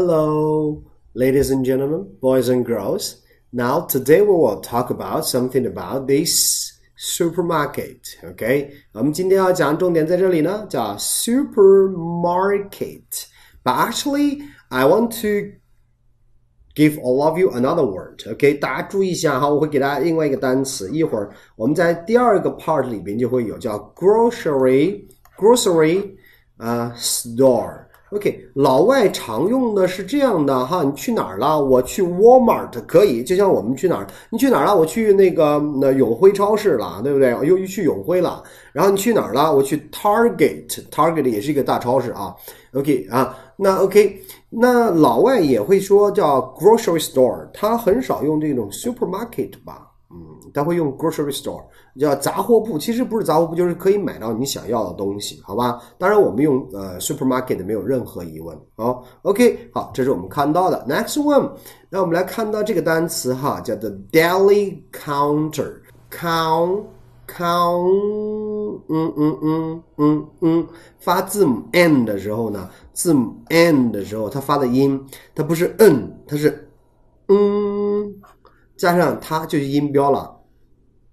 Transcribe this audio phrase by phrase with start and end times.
[0.00, 0.82] Hello,
[1.14, 3.22] ladies and gentlemen, boys and girls.
[3.52, 8.16] Now, today we will talk about something about this supermarket.
[8.28, 13.28] OK，我们今天要讲重点在这里呢，叫 supermarket.
[13.62, 14.40] But actually,
[14.70, 15.52] I want to
[16.74, 18.28] give all of you another word.
[18.28, 25.06] OK，大家注意一下哈，我会给大家另外一个单词，一会儿我们在第二个 part 里边就会有叫 grocery
[25.38, 26.16] grocery
[26.56, 27.86] 啊、store。
[28.11, 31.63] OK，老外常用的是这样的哈，你去哪儿了？
[31.63, 34.07] 我去 Walmart 可以，就像我们去哪儿？
[34.29, 34.75] 你去哪儿了？
[34.75, 37.29] 我去那个那永辉超市了，对不对？
[37.47, 38.43] 又又去永辉了。
[38.73, 39.55] 然后你去哪儿了？
[39.55, 42.35] 我去 Target，Target 也是一个大超市啊。
[42.73, 49.90] OK 啊，那 OK，那老外也会说叫 grocery store，他很少用这种 supermarket 吧？
[50.13, 51.63] 嗯，他会用 grocery store，
[51.97, 52.77] 叫杂货铺。
[52.77, 55.81] 其实不是杂货铺，就是可以买到你想要的东西，好吧？
[55.97, 58.59] 当然，我们用呃 supermarket 没有任何疑问。
[58.75, 60.85] 好，OK，好，这是我们看到的。
[60.87, 61.51] Next one，
[61.89, 66.83] 那我们来看到这个单词哈，叫做 deli counter，count
[67.27, 70.67] count，嗯嗯嗯嗯嗯，
[70.99, 75.01] 发字母 n 的时候呢，字母 n 的时候，它发的音，
[75.33, 76.69] 它不是 n，它是
[77.29, 77.70] 嗯。
[78.81, 80.35] 加上它就是音标了，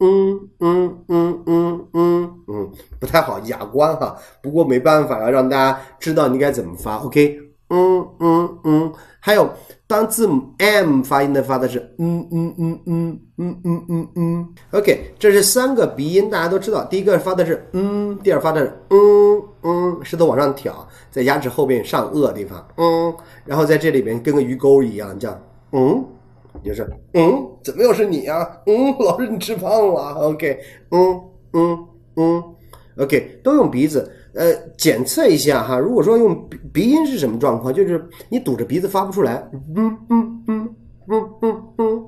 [0.00, 4.16] 嗯嗯嗯嗯嗯嗯，不太好，哑关哈。
[4.42, 6.96] 不过没办法，要让大家知道你该怎么发。
[6.96, 7.38] OK，
[7.68, 8.92] 嗯嗯嗯。
[9.20, 9.50] 还有
[9.86, 14.48] 当字母 m 发音的发的是嗯嗯嗯嗯嗯嗯嗯嗯。
[14.70, 16.82] OK，这是三个鼻音，大家都知道。
[16.86, 25.38] 第一个发的是嗯，第二发的是嗯嗯，舌头往上挑，在牙齿后边上颚地方，嗯，然后在这里边跟个鱼钩一样，这样，
[25.72, 26.02] 嗯。
[26.64, 28.48] 就是嗯，怎么又是你啊？
[28.66, 30.14] 嗯， 老师你吃胖了。
[30.28, 30.58] OK，
[30.90, 31.20] 嗯
[31.52, 32.42] 嗯嗯
[32.98, 34.10] ，OK，都用鼻子。
[34.34, 35.78] 呃，检测一下哈。
[35.78, 37.72] 如果说用鼻鼻音是什么状况？
[37.74, 39.42] 就是你堵着鼻子发不出来。
[39.74, 40.74] 嗯嗯嗯
[41.08, 42.06] 嗯嗯嗯嗯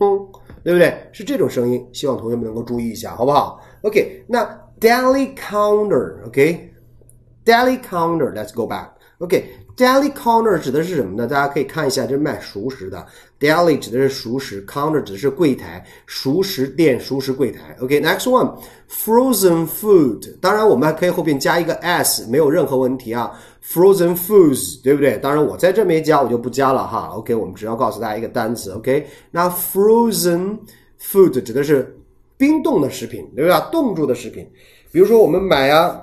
[0.00, 0.26] 嗯，
[0.64, 0.94] 对不对？
[1.12, 1.84] 是这种声音。
[1.92, 4.44] 希望同学们能够注意一下，好不好？OK，那
[4.80, 8.86] Daily Counter，OK，Daily counter，Let's go back。
[9.18, 11.26] OK，deli counter 指的是什么呢？
[11.26, 13.04] 大家可以看一下，这是卖熟食的。
[13.40, 17.76] Deli 指的是熟食，counter 指的是柜台，熟食店、熟食柜台。
[17.80, 20.38] OK，next one，frozen food。
[20.40, 23.32] 当然，我们还可以后边加一个 s，没有任何问题啊。
[23.66, 25.18] Frozen foods，对不对？
[25.18, 27.10] 当然，我在这没加，我就不加了哈。
[27.14, 28.70] OK，我们只要告诉大家一个单词。
[28.70, 30.56] OK，那 frozen
[31.02, 31.98] food 指的是
[32.36, 33.68] 冰冻的食品，对吧？
[33.72, 34.48] 冻住的食品，
[34.92, 36.00] 比如说我们买呀。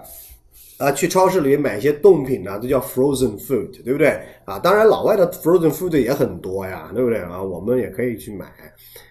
[0.77, 4.19] 啊，去超市里买一些冻品呢，这叫 frozen food，对不对？
[4.43, 7.41] 啊，当然老外的 frozen food 也很多呀，对不对啊？
[7.41, 8.45] 我们也可以去买，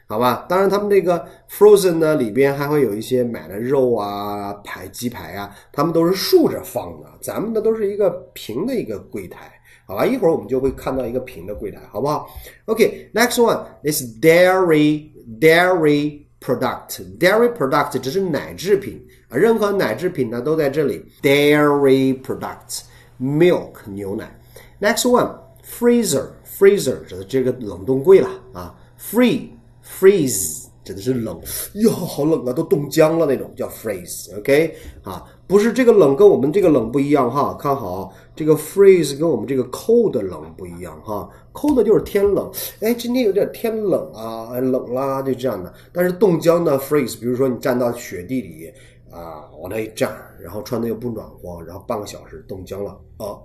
[0.06, 0.44] 好吧？
[0.46, 9.50] 当然他们这个 frozen 呢里边还会有一些买的肉啊、排鸡排啊，他们都是竖着放的，咱们的都是一个平的一个柜台，
[9.86, 10.04] 好吧？
[10.04, 12.28] 一会儿我们就会看到一个平的柜台，好不好
[12.66, 15.08] ？OK，next one is dairy
[15.40, 19.36] dairy product dairy product 只是奶制品啊。
[19.36, 22.82] 任何奶制品呢都在这里，dairy product
[23.20, 24.38] milk 牛奶。
[24.80, 29.50] Next one freezer freezer 指的这个冷冻柜了啊 Free
[29.82, 31.40] freeze 真的是冷，
[31.74, 34.36] 哟好冷啊，都冻僵了那种叫 freeze。
[34.38, 42.50] OK 啊，不是这个冷跟我们这个冷不一样哈，看好这个 freeze 跟我们这个 cold 冷不一样哈，cold 就是天冷，
[42.80, 45.72] 哎今天有点天冷啊，冷啦就这样的。
[45.92, 48.72] 但是冻僵的 freeze，比如说你站到雪地里。
[49.10, 53.38] 啊，往那一站，然后穿的又不暖和，然后半个小时冻僵了啊，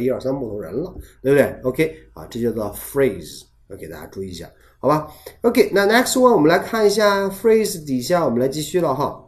[0.00, 0.90] 一二三木头人了，
[1.20, 5.08] 对不对？OK，啊，这叫做 phrase，要给大家注意一下，好吧
[5.42, 9.24] ？OK，那 next one 我们来看一下 phrase 底下，我们来继续了哈。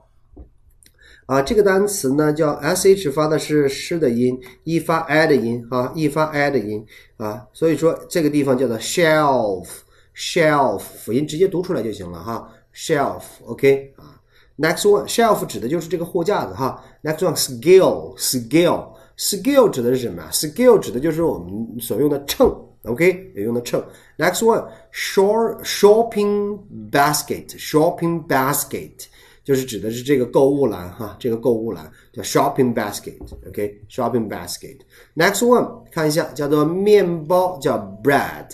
[1.27, 6.85] 啊，这个单词呢叫 sh 发的是诗的音，一发 i 的音啊，一发 i 的音
[7.17, 14.17] 啊，所以说这个地方叫做 shelf，shelf 辅音直接读出来就行了哈，shelf，OK 啊。
[14.59, 16.83] Next one shelf 指的就是这个货架子哈。
[17.03, 22.53] Next one scale scale scale 指的是什么呀？scale 指的就是我们所用的秤
[22.84, 23.82] ，OK，也用的秤。
[24.18, 26.60] Next one short shopping
[26.92, 29.06] basket shopping basket
[29.44, 38.48] 就是指的是这个购物篮哈，这个购物篮叫 shopping basket，OK，shopping basket。Next one 看一下叫做面包叫 bread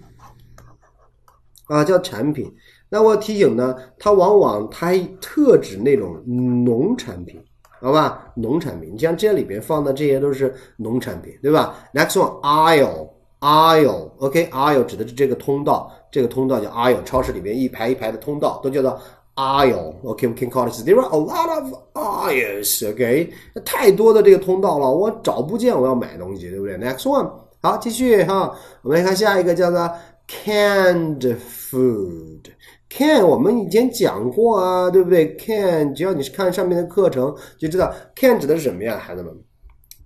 [1.67, 2.51] 啊，叫产品。
[2.89, 7.43] 那我提醒呢，它往往它特指那种农产品，
[7.81, 8.33] 好吧？
[8.35, 13.09] 农产品，你像这里边放的这些都是农产品，对吧？Next one，aisle。
[13.41, 18.99] aisle，OK，aisle 指的是这个通道，这个通道叫 aisle，超市里面一排一排的通道都叫做
[19.35, 23.31] aisle，OK，we can call it there are a lot of aisles，OK，
[23.63, 27.31] 太多的这个通道了，我找不见我要买东西，对不对？Next one，
[27.61, 29.91] 好，继续哈，我们来看下一个叫做
[30.29, 32.41] canned food。
[32.89, 39.35] can 我们以前讲过啊，对不对？can 只要你是看上面的课程就知道，can 指的是什么呀，孩子们？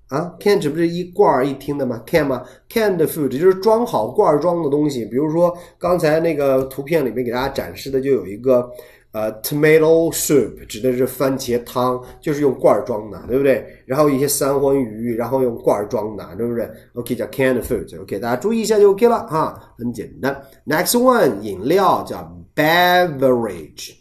[0.08, 8.70] 啊，can 指不是一罐一听的吗？can 吗？canned food 就是装好罐装的东西，比如说刚才那个图片里面给大家展示的就有一个
[9.12, 13.66] 呃 tomato soup，指的是番茄汤，就是用罐装的，对不对？
[13.86, 20.42] 然后一些三文鱼，然后用罐装的，对不对？OK 叫 canned food，OK 大家注意一下就 OK 了哈，很简单。
[20.66, 22.34] Next one 饮料叫。
[22.58, 23.92] beverage。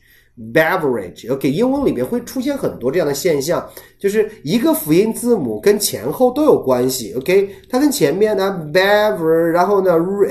[0.53, 3.67] beverage，OK，英文里面会出现很多这样的现象，
[3.97, 10.29] 就是一个辅音字母跟前后都有关系，OK，它跟前面呢 bever，然后呢 ra，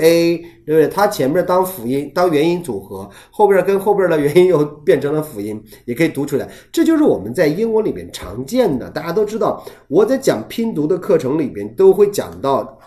[0.65, 0.87] 对不对？
[0.87, 6.49] 它前面当辅音当元音组合，后边跟后边的元音又变成了辅音，也可以读出来。
[6.71, 12.79] 这就是我们在英文里面常见的，大家都知道，我在讲拼读的课程里边都会讲到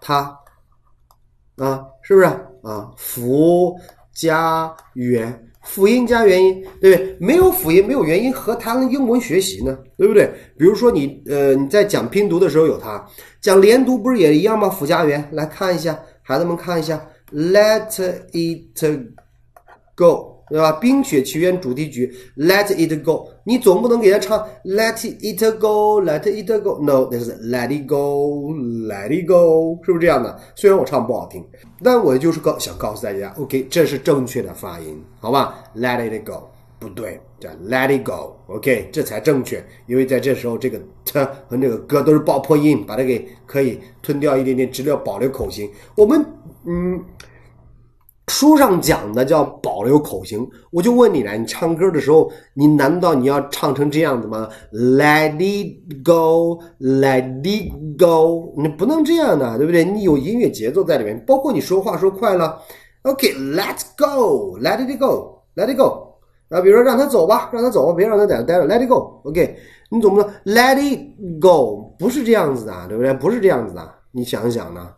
[0.00, 0.38] 它，
[1.56, 2.26] 啊，是不是？
[2.62, 3.74] 啊，辅
[4.12, 7.16] 加元，辅音加元音，对不对？
[7.20, 9.78] 没有辅音，没有元音，何谈英文学习呢？
[9.98, 10.26] 对不对？
[10.56, 13.06] 比如说你，呃，你在讲拼读的时候有它，
[13.42, 14.70] 讲连读不是也一样吗？
[14.70, 17.90] 辅加元，来看一下，孩子们看一下，Let
[18.32, 19.04] it
[19.94, 20.37] go。
[20.50, 20.72] 对吧？
[20.78, 30.40] 《冰雪奇缘》主题曲，Let it go，你总不能给他唱 Let it go，Let it go，No，那是 Let it go，Let it go，是不是这样的？
[30.54, 31.44] 虽然我唱不好听，
[31.82, 36.48] 但我就是告想告诉大家，OK，这是正确的发音，好吧？Let it go，
[36.78, 41.18] 不对，叫 Let it go，OK，这才正确，因为在这时候这个 t
[41.48, 45.70] 和那个 g 都是爆破音，把它给可以吞掉一点点，只留保留口型。
[45.94, 46.24] 我们
[46.64, 47.04] 嗯。
[48.28, 59.82] 书上讲的叫保留口型，我就问你了，你唱歌的时候，你难道你要唱成这样子吗？Let it go, let it go，你不能这样的，对不对？
[59.82, 62.60] 你有音乐节奏在里面，包括你说话说快了
[63.02, 66.12] ，OK，let's go, let it go, let it go，
[66.50, 69.56] 啊，比如说让他走吧，让他走吧，别让他在这待着，Let it go，OK，
[69.90, 73.14] 你总不能？Let it go，不是这样子的，对不对？
[73.14, 74.90] 不是这样子的，你想一想呢，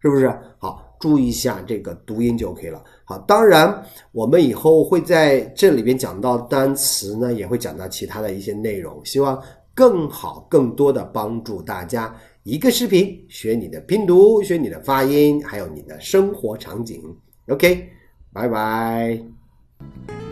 [0.00, 0.32] 是不是？
[0.58, 0.87] 好。
[0.98, 2.82] 注意一下这个读音就 OK 了。
[3.04, 9.40] 好，当然我们以后会在这里边讲到单词呢，也会讲到其他的一些内容，希望
[9.74, 17.02] 更好、更多的帮助大家一个视频学你的拼读、学你的发音，还有你的生活场景。
[17.48, 17.88] OK，
[18.32, 20.27] 拜拜。